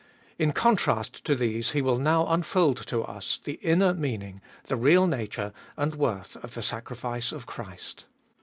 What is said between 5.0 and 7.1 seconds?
nature and worth of the sacri